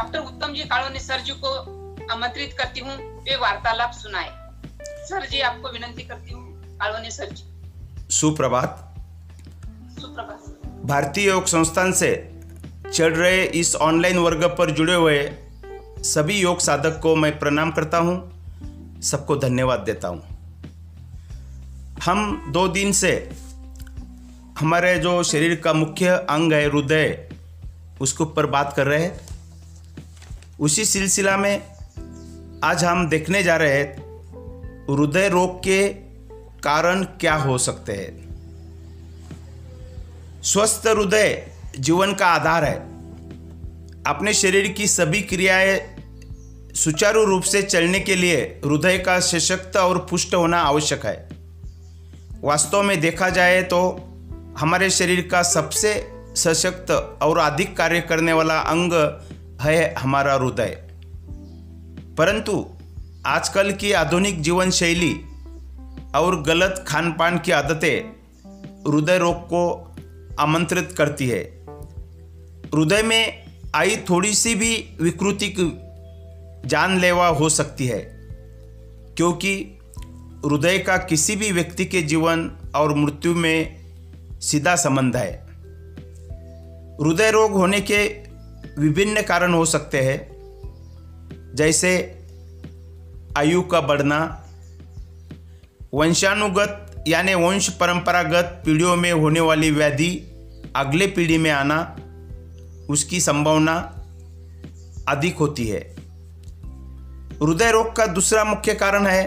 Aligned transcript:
Doctor 0.00 0.18
उत्तम 0.18 0.52
जी 0.54 0.62
colony 0.64 0.98
sir 0.98 1.20
जी 1.20 1.32
को 1.40 1.50
आमंत्रित 2.12 2.52
करती 2.58 2.80
हूँ 2.80 2.92
वे 3.24 3.34
वार्तालाप 3.36 3.90
सुनाए। 3.92 4.30
सर 5.08 5.26
जी 5.28 5.40
आपको 5.40 5.72
विनंती 5.72 6.02
करती 6.02 6.32
हूँ 6.32 6.78
कालोनी 6.78 7.10
सर 7.10 7.30
जी। 7.30 7.44
सुप्रभात। 8.10 8.78
सुप्रभात 10.00 10.86
भारतीय 10.86 11.26
योग 11.26 11.44
संस्थान 11.46 11.92
से 11.92 12.10
चल 12.92 13.12
रहे 13.12 13.44
इस 13.60 13.74
ऑनलाइन 13.82 14.18
वर्ग 14.18 14.44
पर 14.58 14.70
जुड़े 14.70 14.94
हुए 14.94 15.20
सभी 16.06 16.40
योग 16.40 16.60
साधक 16.60 17.00
को 17.02 17.14
मैं 17.16 17.38
प्रणाम 17.38 17.70
करता 17.72 17.98
हूँ 17.98 18.16
सबको 19.04 19.36
धन्यवाद 19.38 19.80
देता 19.80 20.08
हूँ। 20.08 20.22
हम 22.04 22.52
दो 22.52 22.68
दिन 22.70 22.92
से 22.96 23.16
हमारे 24.60 24.98
जो 24.98 25.22
शरीर 25.28 25.60
का 25.64 25.72
मुख्य 25.74 26.24
अंग 26.30 26.52
है 26.52 26.68
हृदय 26.68 27.18
उसके 28.00 28.24
ऊपर 28.24 28.46
बात 28.48 28.72
कर 28.76 28.86
रहे 28.86 29.02
हैं। 29.02 29.28
उसी 30.60 30.84
सिलसिला 30.84 31.36
में 31.36 31.62
आज 32.64 32.84
हम 32.84 33.08
देखने 33.08 33.42
जा 33.42 33.56
रहे 33.56 33.78
हैं, 33.78 33.92
हृदय 34.90 35.28
रोग 35.28 35.58
के 35.58 35.88
कारण 36.64 37.04
क्या 37.04 37.34
हो 37.34 37.58
सकते 37.58 37.92
हैं। 37.92 38.28
स्वस्थ 40.42 40.86
हृदय 40.86 41.46
जीवन 41.78 42.14
का 42.14 42.26
आधार 42.26 42.64
है। 42.64 42.76
अपने 44.06 44.34
शरीर 44.34 44.68
की 44.68 44.86
सभी 44.86 45.22
क्रियाएँ 45.22 45.96
सुचारू 46.74 47.24
रूप 47.24 47.42
से 47.42 47.62
चलने 47.62 48.00
के 48.00 48.14
लिए 48.14 48.60
हृदय 48.64 48.98
का 48.98 49.20
सशक्त 49.20 49.76
और 49.76 50.06
पुष्ट 50.10 50.34
होना 50.34 50.60
आवश्यक 50.60 51.06
है। 51.06 51.28
वास्तव 52.40 52.82
में 52.82 53.00
देखा 53.00 53.28
जाए 53.28 53.62
तो 53.62 53.80
हमारे 54.58 54.90
शरीर 54.90 55.28
का 55.32 55.42
सबसे 55.42 56.12
सशक्त 56.36 56.90
और 57.22 57.38
अधिक 57.38 57.76
कार्य 57.76 58.00
करने 58.00 58.32
वाला 58.32 58.58
अंग 58.58 58.92
है 59.60 59.94
हमारा 59.94 60.34
हृदय। 60.34 60.86
परंतु 62.18 62.66
आजकल 63.26 63.72
की 63.72 63.92
आधुनिक 63.92 64.40
जीवन 64.40 64.70
शैली 64.70 65.14
और 66.14 66.42
गलत 66.42 66.84
खान 66.88 67.12
पान 67.12 67.38
की 67.38 67.52
आदतें 67.52 68.08
हृदय 68.92 69.18
रोग 69.18 69.34
को 69.34 69.94
आमंत्रित 70.40 70.92
करती 70.92 71.28
है। 71.28 71.42
हृदय 72.74 73.02
में 73.02 73.44
आई 73.74 73.96
थोड़ी 73.96 74.34
सी 74.34 74.54
भी 74.54 74.96
विकृति 75.00 75.54
जानलेवा 76.66 77.26
हो 77.26 77.48
सकती 77.48 77.86
है, 77.86 77.98
क्योंकि 79.16 79.78
हृदय 80.46 80.78
का 80.78 80.96
किसी 80.96 81.36
भी 81.36 81.52
व्यक्ति 81.52 81.84
के 81.84 82.02
जीवन 82.02 82.50
और 82.74 82.94
मृत्यु 82.94 83.34
में 83.34 83.80
सीधा 84.40 84.76
संबंध 84.76 85.16
है। 85.16 85.32
हृदय 87.02 87.30
रोग 87.30 87.52
होने 87.52 87.80
के 87.80 88.19
विभिन्न 88.80 89.22
कारण 89.22 89.54
हो 89.54 89.64
सकते 89.64 90.00
हैं। 90.00 91.54
जैसे 91.54 91.90
आयु 93.36 93.62
का 93.62 93.80
बढ़ना, 93.80 94.46
वंशानुगत 95.94 97.04
यानी 97.08 97.34
वंश 97.34 97.68
परंपरागत 97.68 98.62
पीढ़ियों 98.66 98.96
में 98.96 99.12
होने 99.12 99.40
वाली 99.40 99.70
व्याधि 99.70 100.10
अगले 100.76 101.06
पीढ़ी 101.06 101.38
में 101.38 101.50
आना, 101.50 101.96
उसकी 102.90 103.20
संभावना 103.20 103.76
अधिक 105.08 105.36
होती 105.36 105.66
है। 105.66 105.80
हृदय 107.42 107.70
रोग 107.72 107.96
का 107.96 108.06
दूसरा 108.06 108.44
मुख्य 108.44 108.74
कारण 108.74 109.06
है 109.06 109.22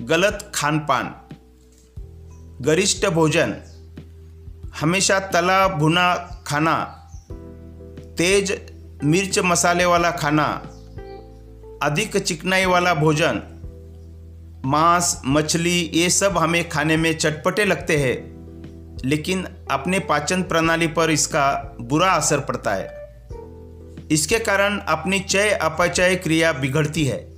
गलत 0.00 0.52
खान 0.54 0.78
पान 0.78 1.14
गरिष्ठ 2.60 3.06
भोजन, 3.06 3.54
हमेशा 4.80 5.18
तला 5.18 5.68
भुना 5.68 6.14
खाना, 6.46 6.96
तेज 8.18 8.50
मिर्च 9.04 9.38
मसाले 9.38 9.84
वाला 9.84 10.10
खाना, 10.10 10.46
अधिक 11.82 12.16
चिकनाई 12.16 12.64
वाला 12.64 12.94
भोजन, 12.94 13.42
मांस, 14.64 15.22
मछली, 15.26 15.90
ये 15.94 16.10
सब 16.10 16.38
हमें 16.38 16.68
खाने 16.68 16.96
में 16.96 17.18
चटपटे 17.18 17.64
लगते 17.64 17.96
हैं, 17.96 18.40
लेकिन 19.04 19.46
अपने 19.70 19.98
पाचन 19.98 20.42
प्रणाली 20.42 20.86
पर 20.86 21.10
इसका 21.10 21.76
बुरा 21.80 22.12
असर 22.12 22.40
पड़ता 22.40 22.74
है। 22.74 23.00
इसके 24.10 24.38
कारण 24.38 24.78
अपनी 24.78 25.20
चय 25.20 25.50
अपचय 25.50 26.16
क्रिया 26.16 26.52
बिगड़ती 26.52 27.04
है। 27.04 27.30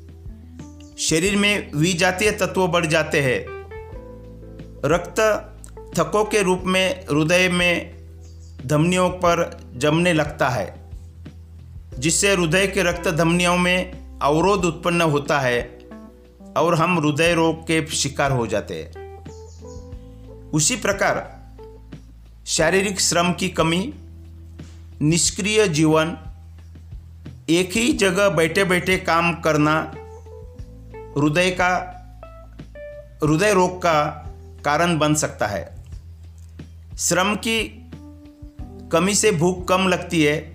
शरीर 0.99 1.37
में 1.37 1.71
विजातीय 1.75 2.31
तत्व 2.31 2.69
बढ़ 2.69 2.87
जाते 2.87 3.21
हैं। 3.21 3.63
रक्त 4.85 5.49
थकों 5.99 6.25
के 6.25 6.43
रूप 6.43 6.63
में, 6.67 7.01
हृदय 7.03 7.49
में 7.49 8.03
धमनियों 8.67 9.11
पर 9.11 9.61
जमने 9.77 10.13
लगता 10.13 10.49
है। 10.49 10.82
जिससे 11.99 12.33
हृदय 12.33 12.67
के 12.67 12.83
रक्त 12.83 13.09
धमनियों 13.09 13.57
में 13.57 14.03
अवरोध 14.19 14.65
उत्पन्न 14.65 15.01
होता 15.01 15.41
है 15.41 15.79
और 16.57 16.75
हम 16.75 16.99
हृदय 16.99 17.35
रोग 17.35 17.63
के 17.63 17.87
शिकार 17.87 18.33
हो 18.33 18.47
जाते 18.47 18.75
हैं। 18.75 19.03
उसी 20.51 20.77
प्रकार 20.77 21.43
शारीरिक 22.47 23.01
श्रम 23.01 23.33
की 23.33 23.49
कमी, 23.49 23.95
निष्क्रिय 25.03 25.69
जीवन, 25.69 26.17
एक 27.49 27.73
ही 27.73 27.93
जगह 27.93 28.29
बैठे 28.29 28.65
बैठे 28.65 28.97
काम 28.97 29.35
करना, 29.35 29.93
हृदय 31.19 31.51
का, 31.51 31.99
हृदय 33.25 33.53
रोग 33.53 33.79
का 33.79 34.05
कारण 34.65 34.99
बन 34.99 35.15
सकता 35.15 35.47
है। 35.47 35.85
श्रम 36.99 37.35
की 37.35 37.89
कमी 38.93 39.15
से 39.15 39.33
भूख 39.33 39.69
कम 39.69 39.89
लगती 39.89 40.25
है 40.25 40.52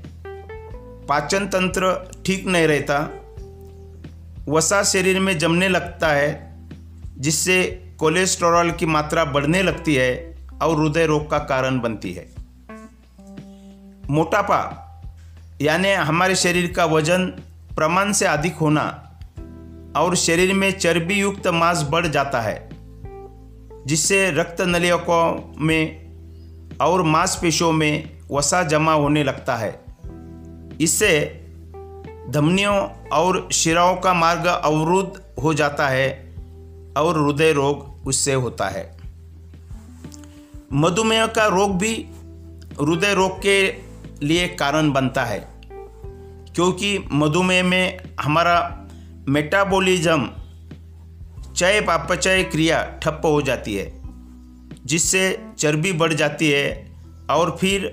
पाचन 1.09 1.45
तंत्र 1.47 1.93
ठीक 2.25 2.45
नहीं 2.47 2.67
रहता। 2.67 2.97
वसा 4.49 4.83
शरीर 4.83 5.19
में 5.19 5.37
जमने 5.37 5.69
लगता 5.69 6.07
है, 6.07 6.29
जिससे 7.17 7.63
कोलेस्टेरॉल 7.99 8.71
की 8.71 8.85
मात्रा 8.85 9.25
बढ़ने 9.25 9.63
लगती 9.63 9.95
है 9.95 10.35
और 10.61 10.81
हृदय 10.81 11.05
रोग 11.05 11.29
का 11.31 11.37
कारण 11.37 11.79
बनती 11.79 12.13
है। 12.13 12.27
मोटापा, 14.09 14.59
यानी 15.61 15.91
हमारे 15.91 16.35
शरीर 16.35 16.71
का 16.71 16.85
वज़न 16.85 17.25
प्रमाण 17.75 18.11
से 18.11 18.25
अधिक 18.25 18.55
होना 18.55 18.85
और 19.97 20.15
शरीर 20.15 20.53
में 20.53 20.71
चर्बी 20.71 21.13
युक्त 21.13 21.47
मांस 21.47 21.83
बढ़ 21.89 22.07
जाता 22.07 22.41
है, 22.41 22.69
जिससे 23.85 24.31
रक्त 24.31 24.61
नलियों 24.61 25.55
में 25.57 26.77
और 26.81 27.01
मांसपेशियों 27.01 27.71
में 27.71 28.09
वसा 28.31 28.63
जमा 28.63 28.93
होने 28.93 29.23
लगता 29.23 29.55
है। 29.55 29.86
इससे 30.81 31.19
धमनियों 32.29 32.75
और 33.13 33.47
शिराओं 33.51 33.95
का 33.95 34.13
मार्ग 34.13 34.45
अवरुद्ध 34.45 35.41
हो 35.43 35.53
जाता 35.53 35.87
है 35.87 36.09
और 36.97 37.19
हृदय 37.25 37.51
रोग 37.51 38.07
उससे 38.07 38.33
होता 38.33 38.67
है। 38.69 38.85
मधुमेह 40.73 41.25
का 41.25 41.45
रोग 41.47 41.77
भी 41.77 41.93
हृदय 42.81 43.13
रोग 43.13 43.37
के 43.41 43.59
लिए 44.23 44.47
कारण 44.47 44.91
बनता 44.91 45.23
है, 45.25 45.39
क्योंकि 46.55 46.97
मधुमेह 47.11 47.63
में 47.63 47.99
हमारा 48.19 48.87
मेटाबॉलिज्म 49.27 50.29
चय 51.55 51.81
अपचय 51.89 52.43
क्रिया 52.43 52.83
ठप्प 53.01 53.25
हो 53.25 53.41
जाती 53.41 53.75
है, 53.75 53.91
जिससे 54.85 55.23
चर्बी 55.57 55.91
बढ़ 55.93 56.13
जाती 56.13 56.49
है 56.51 56.67
और 57.29 57.55
फिर 57.61 57.89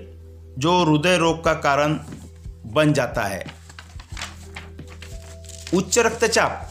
जो 0.57 0.77
हृदय 0.83 1.17
रोग 1.17 1.43
का 1.43 1.53
कारण 1.53 1.99
बन 2.65 2.93
जाता 2.93 3.21
है। 3.21 3.45
उच्च 5.73 5.99
रक्तचाप। 5.99 6.69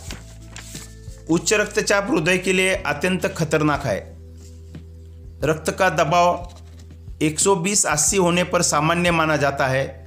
उच्च 1.30 1.52
रक्तचाप 1.52 2.10
हृदय 2.10 2.38
के 2.38 2.52
लिए 2.52 2.74
अत्यंत 2.74 3.26
खतरनाक 3.26 3.82
है। 3.84 4.16
रक्त 5.44 5.70
का 5.70 5.88
दबाव 5.88 6.52
120 7.22 7.86
अस्सी 7.86 8.16
होने 8.16 8.44
पर 8.44 8.62
सामान्य 8.62 9.10
माना 9.10 9.36
जाता 9.36 9.66
है 9.66 10.04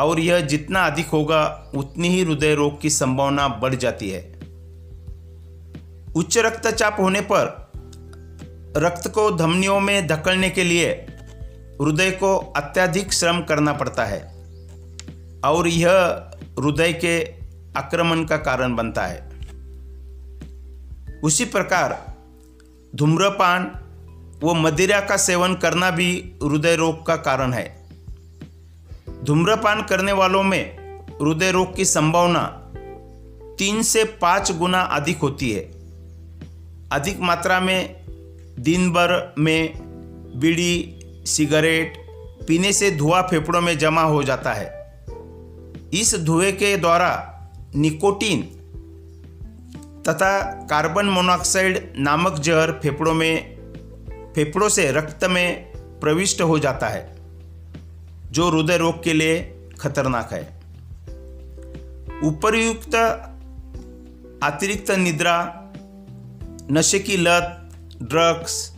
और 0.00 0.20
यह 0.20 0.40
जितना 0.40 0.86
अधिक 0.86 1.06
होगा, 1.06 1.72
उतनी 1.76 2.08
ही 2.08 2.22
हृदय 2.22 2.54
रोग 2.54 2.80
की 2.80 2.90
संभावना 2.90 3.48
बढ़ 3.48 3.74
जाती 3.74 4.10
है। 4.10 4.34
उच्च 6.16 6.38
रक्तचाप 6.38 6.96
होने 7.00 7.20
पर 7.20 7.72
रक्त 8.76 9.08
को 9.08 9.30
धमनियों 9.30 9.80
में 9.80 10.06
धकलने 10.06 10.50
के 10.50 10.64
लिए 10.64 10.90
हृदय 11.82 12.10
को 12.10 12.36
अत्यधिक 12.36 13.12
श्रम 13.12 13.40
करना 13.42 13.72
पड़ता 13.72 14.04
है। 14.04 14.33
और 15.44 15.68
यह 15.68 15.90
हृदय 16.60 16.92
के 16.92 17.24
आक्रमण 17.76 18.24
का 18.24 18.36
कारण 18.36 18.76
बनता 18.76 19.06
है। 19.06 19.32
उसी 21.22 21.44
प्रकार 21.44 22.14
धूम्रपान 22.94 23.80
व 24.44 24.54
मदिरा 24.54 25.00
का 25.00 25.16
सेवन 25.16 25.54
करना 25.54 25.90
भी 25.90 26.32
हृदय 26.42 26.76
रोग 26.76 27.06
का 27.06 27.16
कारण 27.16 27.52
है। 27.52 27.88
धूम्रपान 29.24 29.82
करने 29.82 30.12
वालों 30.12 30.42
में 30.42 30.76
हृदय 31.22 31.50
रोग 31.50 31.76
की 31.76 31.84
संभावना 31.84 32.60
तीन 33.58 33.82
से 33.82 34.04
पाँच 34.04 34.52
गुना 34.52 34.80
अधिक 34.80 35.18
होती 35.18 35.52
है। 35.52 35.60
अधिक 36.92 37.20
मात्रा 37.20 37.60
में 37.60 38.04
दिन 38.58 38.90
भर 38.90 39.34
में 39.38 39.72
बीड़ी, 40.40 41.00
सिगरेट, 41.26 41.94
पीने 42.48 42.72
से 42.72 42.90
धुआँ 42.90 43.22
फेफड़ों 43.22 43.60
में 43.60 43.78
जमा 43.78 44.02
हो 44.02 44.22
जाता 44.22 44.52
है। 44.52 44.83
इस 45.94 46.14
धुएँ 46.14 46.52
के 46.52 46.76
द्वारा 46.76 47.10
निकोटीन 47.76 48.42
तथा 50.08 50.40
कार्बन 50.42 51.06
मोनोऑक्साइड 51.06 51.92
नामक 51.98 52.38
जहर 52.38 52.72
फेफड़ों 52.72 53.14
में, 53.14 53.56
फेफड़ों 54.34 54.68
से 54.68 54.92
रक्त 54.92 55.24
में 55.24 55.64
प्रविष्ट 56.00 56.42
हो 56.42 56.58
जाता 56.58 56.88
है, 56.88 57.16
जो 58.30 58.50
हृदय 58.50 58.76
रोग 58.76 59.02
के 59.02 59.12
लिए 59.12 59.68
खतरनाक 59.80 60.32
है। 60.32 60.42
उपरयुक्त 62.24 62.94
अतिरिक्त 64.42 64.90
निद्रा, 64.90 65.70
नशे 66.70 66.98
की 66.98 67.16
लत, 67.16 67.70
ड्रग्स 68.02 68.72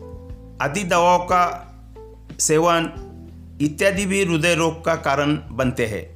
आदि 0.63 0.85
दवाओं 0.85 1.19
का 1.19 1.45
सेवन 2.41 2.93
इत्यादि 3.61 4.07
भी 4.07 4.25
हृदय 4.25 4.55
रोग 4.55 4.85
का 4.85 4.95
कारण 4.95 5.39
बनते 5.51 5.87
हैं। 5.87 6.16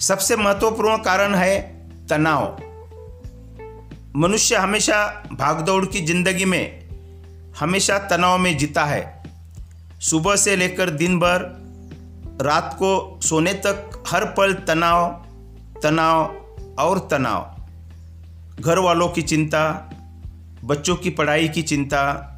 सबसे 0.00 0.36
महत्वपूर्ण 0.36 0.96
कारण 0.96 1.34
है 1.34 1.60
तनाव। 2.06 2.58
मनुष्य 4.16 4.56
हमेशा 4.56 5.24
भागदौड़ 5.32 5.86
की 5.86 6.00
ज़िंदगी 6.00 6.44
में 6.44 6.88
हमेशा 7.58 7.98
तनाव 7.98 8.38
में 8.38 8.58
जीता 8.58 8.84
है। 8.84 9.22
सुबह 10.00 10.36
से 10.36 10.56
लेकर 10.56 10.90
दिन 10.90 11.18
भर, 11.18 11.40
रात 12.42 12.74
को 12.74 13.20
सोने 13.22 13.52
तक 13.52 14.04
हर 14.08 14.24
पल 14.24 14.54
तनाव 14.54 15.24
तनाव 15.82 16.24
और 16.78 17.08
तनाव। 17.10 17.56
घर 18.60 18.78
वालों 18.78 19.08
की 19.08 19.22
चिंता, 19.22 19.90
बच्चों 20.64 20.96
की 20.96 21.10
पढ़ाई 21.10 21.48
की 21.48 21.62
चिंता, 21.62 22.30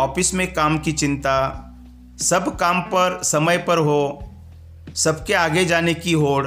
ऑफ़िस 0.00 0.34
में 0.34 0.52
काम 0.52 0.78
की 0.78 0.92
चिंता, 0.92 1.66
सब 2.18 2.56
काम 2.56 2.80
पर, 2.80 3.20
समय 3.22 3.58
पर 3.58 3.78
हो, 3.78 4.32
सबके 4.94 5.34
आगे 5.34 5.64
जाने 5.64 5.94
की 5.94 6.12
होड़ 6.12 6.46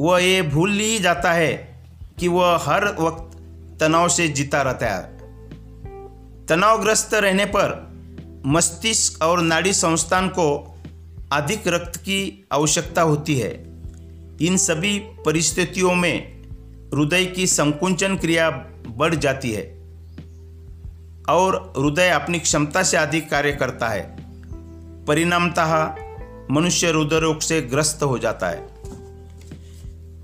वह 0.00 0.22
ये 0.22 0.42
भूल 0.42 0.70
ही 0.70 0.98
जाता 0.98 1.32
है 1.32 1.84
कि 2.18 2.28
वह 2.28 2.58
हर 2.62 2.84
वक्त 2.84 3.38
तनाव 3.80 4.08
से 4.08 4.28
जीता 4.28 4.62
रहता 4.62 4.86
है। 4.86 5.14
तनावग्रस्त 6.46 7.14
रहने 7.14 7.44
पर 7.44 7.94
मस्तिष्क 8.46 9.22
और 9.22 9.42
नाड़ी 9.42 9.72
संस्थान 9.72 10.28
को 10.28 10.76
अधिक 11.32 11.62
रक्त 11.68 11.96
की 11.96 12.48
आवश्यकता 12.52 13.02
होती 13.02 13.38
है। 13.38 13.50
इन 14.42 14.56
सभी 14.56 14.98
परिस्थितियों 14.98 15.94
में 15.94 16.42
हृदय 16.94 17.24
की 17.24 17.46
संकुंचन 17.46 18.16
क्रिया 18.16 18.50
बढ़ 18.88 19.14
जाती 19.14 19.52
है 19.52 19.64
और 21.28 21.74
हृदय 21.78 22.08
अपनी 22.08 22.38
क्षमता 22.38 22.82
से 22.82 22.96
अधिक 22.96 23.30
कार्य 23.30 23.52
करता 23.52 23.88
है। 23.88 24.16
परिणामतः 25.04 25.94
मनुष्य 26.50 26.86
हृदय 26.86 27.18
रोग 27.18 27.40
से 27.40 27.62
ग्रस्त 27.62 28.02
हो 28.02 28.18
जाता 28.18 28.48
है। 28.48 28.73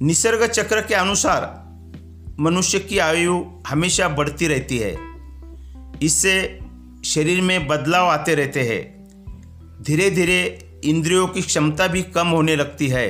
निसर्ग 0.03 0.47
चक्र 0.47 0.81
के 0.81 0.95
अनुसार 0.95 1.43
मनुष्य 2.41 2.79
की 2.79 2.99
आयु 2.99 3.45
हमेशा 3.67 4.09
बढ़ती 4.09 4.47
रहती 4.47 4.79
है। 4.79 4.97
इससे 6.03 6.61
शरीर 7.05 7.41
में 7.43 7.67
बदलाव 7.69 8.09
आते 8.09 8.35
रहते 8.35 8.61
हैं। 8.61 9.83
धीरे 9.83 10.11
धीरे 10.11 10.69
इंद्रियों 10.85 11.27
की 11.27 11.43
क्षमता 11.43 11.87
भी 11.87 12.03
कम 12.03 12.29
होने 12.29 12.57
लगती 12.57 12.89
है। 12.89 13.09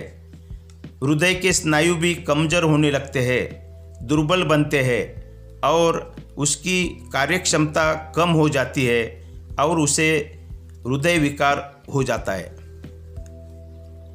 हृदय 1.04 1.34
के 1.34 1.52
स्नायु 1.52 1.94
भी 1.94 2.14
कमज़ोर 2.14 2.64
होने 2.64 2.90
लगते 2.90 3.20
हैं, 3.20 3.48
दुर्बल 4.06 4.42
बनते 4.42 4.82
हैं 4.82 5.60
और 5.60 6.16
उसकी 6.36 6.84
कार्यक्षमता 7.12 8.12
कम 8.16 8.30
हो 8.30 8.48
जाती 8.48 8.84
है 8.84 9.24
और 9.60 9.80
उसे 9.80 10.40
हृदय 10.86 11.18
विकार 11.18 11.82
हो 11.94 12.02
जाता 12.02 12.32
है। 12.32 12.48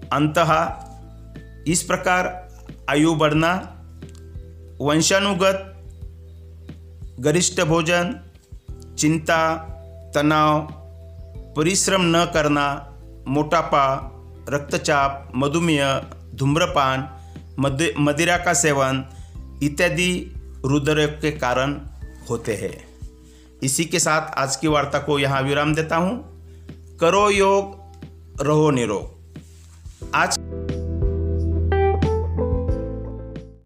अंतः 0.09 0.73
इस 1.67 1.83
प्रकार 1.83 2.44
आयु 2.89 3.15
बढ़ना, 3.15 3.53
वंशानुगत, 4.81 5.83
गरिष्ठ 7.19 7.61
भोजन, 7.61 8.19
चिंता, 8.97 9.57
तनाव, 10.15 10.67
परिश्रम 11.57 12.01
न 12.01 12.25
करना, 12.33 12.93
मोटापा, 13.27 14.11
रक्तचाप, 14.49 15.31
मधुमेह, 15.35 16.05
धूम्रपान, 16.35 17.09
मद, 17.59 17.93
मदिरा 17.99 18.37
का 18.37 18.53
सेवन 18.53 19.05
इत्यादि 19.63 20.33
हृदय 20.65 21.07
के 21.07 21.31
कारण 21.31 21.81
होते 22.29 22.55
हैं। 22.55 22.87
इसी 23.63 23.85
के 23.85 23.99
साथ 23.99 24.21
आज 24.21 24.55
की 24.55 24.67
वार्ता 24.67 24.99
को 24.99 25.19
यहाँ 25.19 25.41
विराम 25.41 25.75
देता 25.75 25.95
हूँ। 25.95 26.35
करो 26.97 27.29
योग, 27.29 27.77
रहो 28.41 28.71
निरोग। 28.71 29.15
आज 30.15 30.37